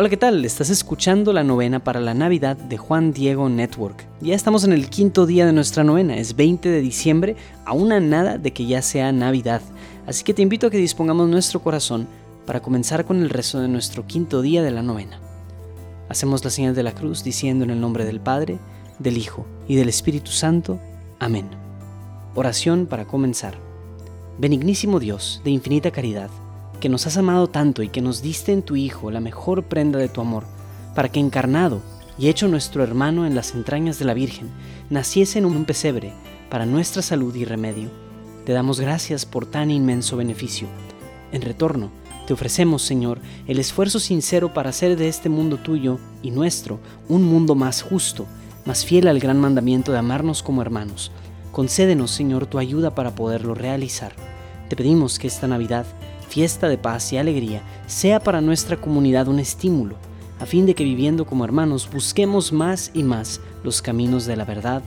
[0.00, 0.46] Hola, ¿qué tal?
[0.46, 4.06] Estás escuchando la novena para la Navidad de Juan Diego Network.
[4.22, 7.36] Ya estamos en el quinto día de nuestra novena, es 20 de diciembre,
[7.66, 9.60] a una nada de que ya sea Navidad.
[10.06, 12.08] Así que te invito a que dispongamos nuestro corazón
[12.46, 15.20] para comenzar con el rezo de nuestro quinto día de la novena.
[16.08, 18.58] Hacemos la señal de la cruz diciendo en el nombre del Padre,
[19.00, 20.80] del Hijo y del Espíritu Santo.
[21.18, 21.50] Amén.
[22.34, 23.58] Oración para comenzar.
[24.38, 26.30] Benignísimo Dios, de infinita caridad,
[26.80, 29.98] que nos has amado tanto y que nos diste en tu Hijo la mejor prenda
[29.98, 30.44] de tu amor,
[30.94, 31.82] para que encarnado
[32.18, 34.50] y hecho nuestro hermano en las entrañas de la Virgen,
[34.88, 36.12] naciese en un pesebre
[36.50, 37.88] para nuestra salud y remedio.
[38.44, 40.66] Te damos gracias por tan inmenso beneficio.
[41.32, 41.90] En retorno,
[42.26, 47.22] te ofrecemos, Señor, el esfuerzo sincero para hacer de este mundo tuyo y nuestro un
[47.22, 48.26] mundo más justo,
[48.66, 51.12] más fiel al gran mandamiento de amarnos como hermanos.
[51.52, 54.12] Concédenos, Señor, tu ayuda para poderlo realizar.
[54.68, 55.86] Te pedimos que esta Navidad
[56.30, 59.96] fiesta de paz y alegría, sea para nuestra comunidad un estímulo,
[60.38, 64.44] a fin de que viviendo como hermanos busquemos más y más los caminos de la
[64.44, 64.80] verdad,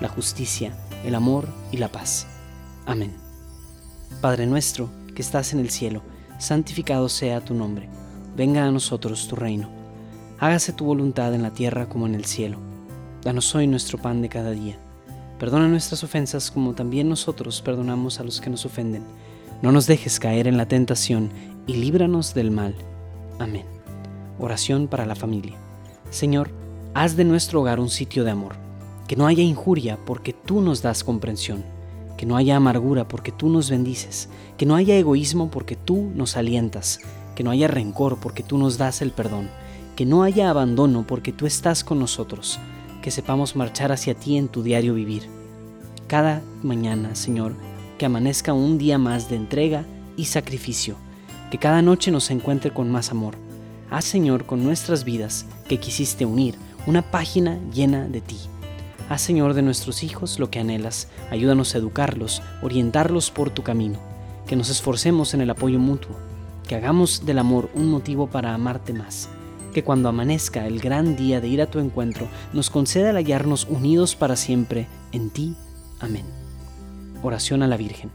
[0.00, 2.26] la justicia, el amor y la paz.
[2.86, 3.14] Amén.
[4.22, 6.02] Padre nuestro, que estás en el cielo,
[6.38, 7.90] santificado sea tu nombre,
[8.34, 9.68] venga a nosotros tu reino,
[10.38, 12.58] hágase tu voluntad en la tierra como en el cielo.
[13.22, 14.78] Danos hoy nuestro pan de cada día.
[15.38, 19.04] Perdona nuestras ofensas como también nosotros perdonamos a los que nos ofenden
[19.62, 21.30] no nos dejes caer en la tentación
[21.66, 22.74] y líbranos del mal.
[23.38, 23.64] Amén.
[24.38, 25.56] Oración para la familia.
[26.10, 26.50] Señor,
[26.94, 28.54] haz de nuestro hogar un sitio de amor.
[29.08, 31.64] Que no haya injuria porque tú nos das comprensión.
[32.16, 34.28] Que no haya amargura porque tú nos bendices.
[34.58, 37.00] Que no haya egoísmo porque tú nos alientas.
[37.34, 39.48] Que no haya rencor porque tú nos das el perdón.
[39.96, 42.58] Que no haya abandono porque tú estás con nosotros.
[43.02, 45.28] Que sepamos marchar hacia ti en tu diario vivir.
[46.08, 47.54] Cada mañana, Señor,
[47.98, 49.84] que amanezca un día más de entrega
[50.16, 50.96] y sacrificio,
[51.50, 53.34] que cada noche nos encuentre con más amor.
[53.90, 58.36] Haz, Señor, con nuestras vidas que quisiste unir una página llena de ti.
[59.08, 61.08] Haz, Señor, de nuestros hijos lo que anhelas.
[61.30, 63.98] Ayúdanos a educarlos, orientarlos por tu camino.
[64.46, 66.16] Que nos esforcemos en el apoyo mutuo.
[66.66, 69.28] Que hagamos del amor un motivo para amarte más.
[69.72, 73.66] Que cuando amanezca el gran día de ir a tu encuentro, nos conceda el hallarnos
[73.70, 75.54] unidos para siempre en ti.
[76.00, 76.45] Amén.
[77.26, 78.10] Oración a la Virgen.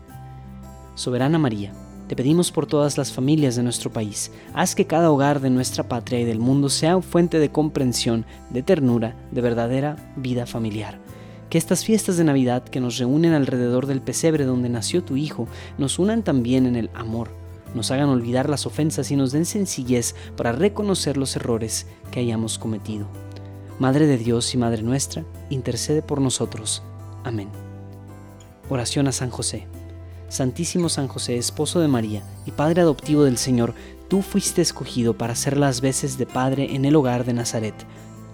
[0.95, 1.73] Soberana María,
[2.07, 5.87] te pedimos por todas las familias de nuestro país, haz que cada hogar de nuestra
[5.87, 10.99] patria y del mundo sea fuente de comprensión, de ternura, de verdadera vida familiar.
[11.49, 15.47] Que estas fiestas de Navidad que nos reúnen alrededor del pesebre donde nació tu Hijo
[15.77, 17.29] nos unan también en el amor,
[17.75, 22.57] nos hagan olvidar las ofensas y nos den sencillez para reconocer los errores que hayamos
[22.57, 23.07] cometido.
[23.77, 26.83] Madre de Dios y Madre nuestra, intercede por nosotros.
[27.25, 27.70] Amén.
[28.69, 29.67] Oración a San José.
[30.29, 33.73] Santísimo San José, esposo de María y Padre adoptivo del Señor,
[34.07, 37.75] tú fuiste escogido para hacer las veces de Padre en el hogar de Nazaret.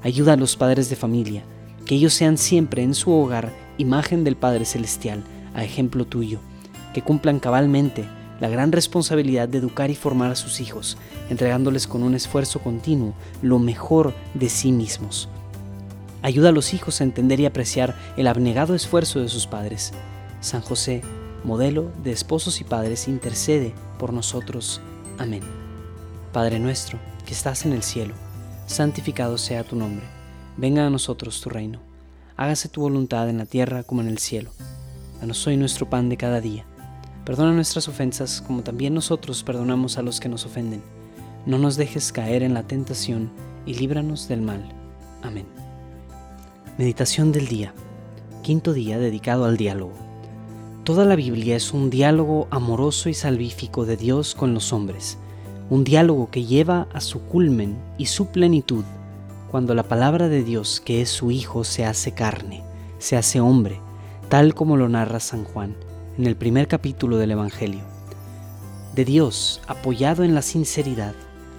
[0.04, 1.44] Ayuda a los padres de familia,
[1.86, 5.24] que ellos sean siempre en su hogar imagen del Padre Celestial,
[5.56, 6.40] a ejemplo tuyo,
[6.94, 8.08] que cumplan cabalmente
[8.40, 11.00] la gran responsabilidad de educar y formar a sus hijos,
[11.32, 15.30] entregándoles con un esfuerzo continuo lo mejor de sí mismos.
[16.22, 19.94] Ayuda a los hijos a entender y apreciar el abnegado esfuerzo de sus padres
[20.40, 21.02] San José,
[21.44, 24.82] modelo de esposos y padres, intercede por nosotros.
[25.18, 25.42] Amén.
[26.32, 28.14] Padre nuestro, que estás en el cielo,
[28.68, 30.06] santificado sea tu nombre.
[30.58, 31.80] Venga a nosotros tu reino.
[32.36, 34.52] Hágase tu voluntad en la tierra como en el cielo.
[35.20, 36.66] Danos hoy nuestro pan de cada día.
[37.26, 40.84] Perdona nuestras ofensas como también nosotros perdonamos a los que nos ofenden.
[41.46, 43.32] No nos dejes caer en la tentación
[43.66, 44.64] y líbranos del mal.
[45.24, 45.46] Amén.
[46.78, 47.74] Meditación del día.
[48.44, 50.07] Quinto día dedicado al diálogo.
[50.88, 55.18] Toda la Biblia es un diálogo amoroso y salvífico de Dios con los hombres,
[55.70, 58.86] un diálogo que lleva a su culmen y su plenitud
[59.52, 62.64] cuando la palabra de Dios, que es su Hijo, se hace carne,
[63.00, 63.82] se hace hombre,
[64.30, 65.76] tal como lo narra San Juan
[66.18, 67.82] en el primer capítulo del Evangelio.
[68.96, 71.16] De Dios, apoyado en la sinceridad,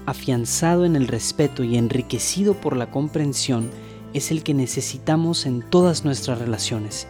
[0.06, 3.68] afianzado en el respeto y enriquecido por la comprensión,
[4.14, 7.06] es el que necesitamos en todas nuestras relaciones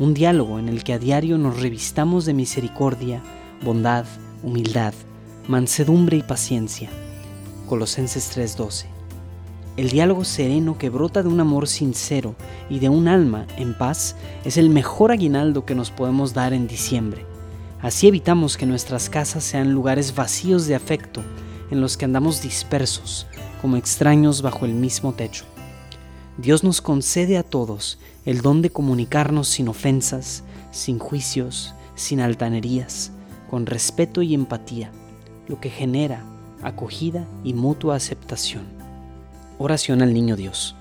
[0.00, 3.22] un diálogo en el que a diario nos revistamos de misericordia,
[3.62, 4.06] bondad,
[4.42, 4.94] humildad,
[5.46, 6.88] mansedumbre y paciencia.
[7.68, 8.86] Colosenses 3:12.
[9.76, 12.34] El diálogo sereno que brota de un amor sincero
[12.70, 16.66] y de un alma en paz es el mejor aguinaldo que nos podemos dar en
[16.66, 17.26] diciembre.
[17.82, 21.22] Así evitamos que nuestras casas sean lugares vacíos de afecto
[21.70, 23.26] en los que andamos dispersos,
[23.60, 25.44] como extraños bajo el mismo techo.
[26.38, 33.12] Dios nos concede a todos el don de comunicarnos sin ofensas, sin juicios, sin altanerías,
[33.50, 34.90] con respeto y empatía,
[35.48, 36.24] lo que genera
[36.62, 38.64] acogida y mutua aceptación.
[39.58, 40.76] Oración al Niño Dios.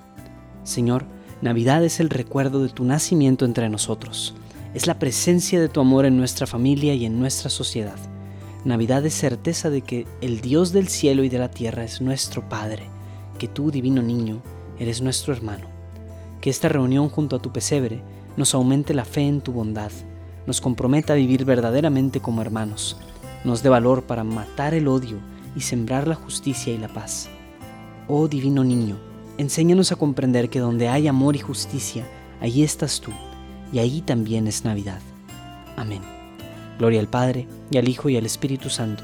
[0.63, 1.06] Señor,
[1.42, 4.36] Navidad es el recuerdo de tu nacimiento entre nosotros.
[4.74, 7.98] Es la presencia de tu amor en nuestra familia y en nuestra sociedad.
[8.66, 12.48] Navidad es certeza de que el Dios del cielo y de la tierra es nuestro
[12.50, 12.84] Padre,
[13.38, 14.42] que tú, divino niño,
[14.80, 15.68] eres nuestro hermano.
[16.42, 18.02] Que esta reunión junto a tu pesebre
[18.38, 19.92] nos aumente la fe en tu bondad,
[20.48, 22.98] nos comprometa a vivir verdaderamente como hermanos,
[23.44, 25.18] nos dé valor para matar el odio
[25.56, 27.30] y sembrar la justicia y la paz.
[28.08, 28.98] Oh divino niño,
[29.38, 32.08] enséñanos a comprender que donde hay amor y justicia,
[32.42, 33.12] allí estás tú,
[33.72, 35.02] y allí también es Navidad.
[35.75, 36.02] Amén.
[36.78, 39.04] Gloria al Padre, y al Hijo, y al Espíritu Santo,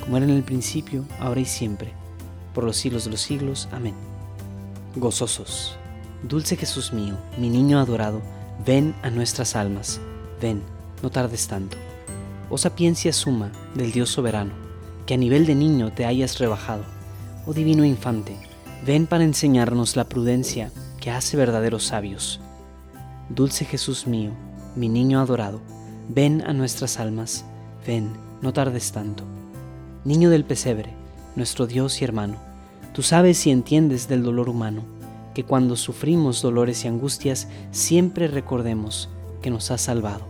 [0.00, 1.92] como era en el principio, ahora y siempre,
[2.54, 3.68] por los siglos de los siglos.
[3.72, 4.09] Amén.
[4.96, 5.76] Gozosos.
[6.22, 8.20] Dulce Jesús mío, mi niño adorado,
[8.66, 10.00] ven a nuestras almas,
[10.40, 10.62] ven,
[11.02, 11.76] no tardes tanto.
[12.50, 14.52] Oh sapiencia suma del Dios soberano,
[15.06, 16.84] que a nivel de niño te hayas rebajado
[17.46, 18.36] oh divino infante,
[18.84, 20.70] ven para enseñarnos la prudencia
[21.00, 22.40] que hace verdaderos sabios.
[23.28, 24.32] Dulce Jesús mío,
[24.76, 25.60] mi niño adorado,
[26.08, 27.44] ven a nuestras almas,
[27.86, 29.24] ven, no tardes tanto.
[30.04, 30.94] Niño del pesebre,
[31.36, 32.36] nuestro Dios y hermano,
[32.92, 34.82] tú sabes y entiendes del dolor humano,
[35.34, 39.08] que cuando sufrimos dolores y angustias siempre recordemos
[39.42, 40.26] que nos has salvado.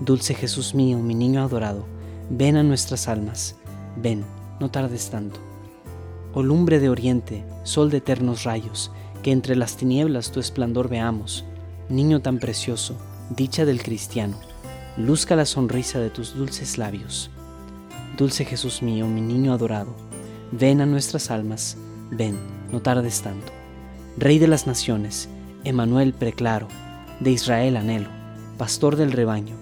[0.00, 1.86] Dulce Jesús mío, mi niño adorado,
[2.30, 3.56] ven a nuestras almas,
[3.96, 4.24] ven,
[4.60, 5.40] no tardes tanto
[6.36, 8.90] oh lumbre de oriente, sol de eternos rayos,
[9.22, 11.46] que entre las tinieblas tu esplendor veamos,
[11.88, 12.94] niño tan precioso,
[13.30, 14.38] dicha del cristiano,
[14.98, 17.30] luzca la sonrisa de tus dulces labios.
[18.18, 19.96] Dulce Jesús mío, mi niño adorado,
[20.52, 21.76] ven a nuestras almas,
[22.10, 22.36] ven,
[22.70, 23.52] no tardes tanto.
[24.16, 25.28] Rey de las naciones,
[25.64, 26.68] Emanuel preclaro,
[27.20, 28.08] de Israel anhelo,
[28.58, 29.56] pastor del rebaño,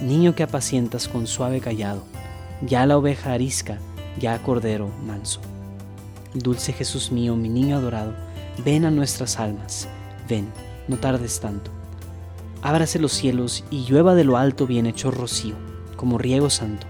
[0.00, 2.04] niño que apacientas con suave callado,
[2.62, 3.78] ya la oveja arisca,
[4.18, 5.40] ya cordero manso.
[6.34, 8.14] Dulce Jesús mío, mi niño adorado,
[8.64, 9.88] ven a nuestras almas,
[10.28, 10.48] ven,
[10.88, 11.70] no tardes tanto.
[12.62, 15.54] Ábrase los cielos y llueva de lo alto bien hecho rocío,
[15.96, 16.86] como riego santo.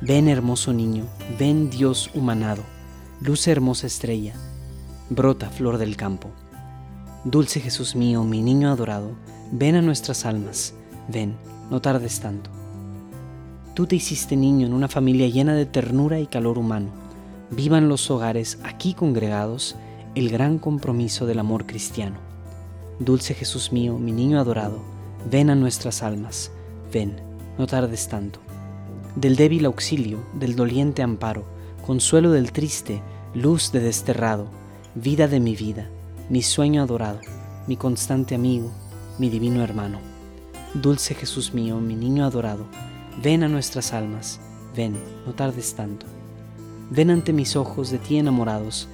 [0.00, 1.04] Ven hermoso niño,
[1.38, 2.62] ven Dios humanado,
[3.20, 4.34] luce hermosa estrella,
[5.08, 6.30] brota flor del campo.
[7.24, 9.10] Dulce Jesús mío, mi niño adorado,
[9.52, 10.74] ven a nuestras almas,
[11.08, 11.36] ven,
[11.70, 12.50] no tardes tanto.
[13.74, 17.00] Tú te hiciste niño en una familia llena de ternura y calor humano
[17.50, 19.76] vivan los hogares aquí congregados
[20.14, 22.16] el gran compromiso del amor cristiano.
[22.98, 24.80] Dulce Jesús mío, mi niño adorado,
[25.30, 26.52] ven a nuestras almas,
[26.92, 27.16] ven,
[27.58, 28.40] no tardes tanto.
[29.16, 31.44] Del débil auxilio, del doliente amparo,
[31.90, 33.02] consuelo del triste,
[33.34, 34.46] luz de desterrado,
[34.94, 35.90] vida de mi vida,
[36.28, 37.18] mi sueño adorado,
[37.66, 38.70] mi constante amigo,
[39.18, 39.98] mi divino hermano.
[40.72, 42.64] Dulce Jesús mío, mi niño adorado,
[43.20, 44.38] ven a nuestras almas,
[44.76, 44.96] ven,
[45.26, 46.06] no tardes tanto.
[46.90, 48.86] Ven ante mis ojos de ti enamorados,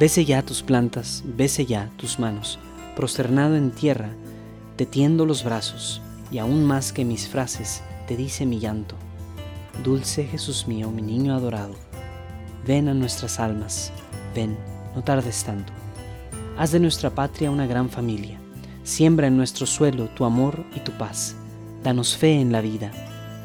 [0.00, 2.58] bese ya tus plantas, bese ya tus manos,
[2.96, 4.10] prosternado en tierra,
[4.74, 6.02] te tiendo los brazos,
[6.32, 8.96] y aún más que mis frases, te dice mi llanto.
[9.84, 11.76] Dulce Jesús mío, mi niño adorado,
[12.66, 13.92] ven a nuestras almas,
[14.34, 14.56] ven,
[14.94, 15.72] no tardes tanto.
[16.56, 18.38] Haz de nuestra patria una gran familia,
[18.84, 21.34] siembra en nuestro suelo tu amor y tu paz,
[21.82, 22.92] danos fe en la vida,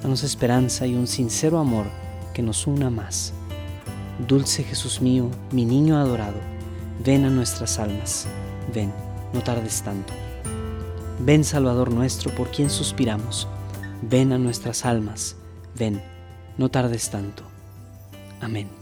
[0.02, 1.88] danos esperanza y un sincero amor
[2.34, 3.34] que nos una más.
[4.28, 6.40] Dulce Jesús mío, mi niño adorado,
[7.04, 8.28] ven a nuestras almas,
[8.74, 8.92] ven,
[9.34, 10.14] no tardes tanto.
[11.20, 13.48] Ven Salvador nuestro, por quien suspiramos,
[14.02, 15.36] ven a nuestras almas,
[15.76, 16.02] ven,
[16.58, 17.44] no tardes tanto.
[18.40, 18.77] Amén.